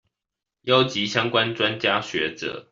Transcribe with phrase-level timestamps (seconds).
[0.63, 2.67] 邀集相關專家學者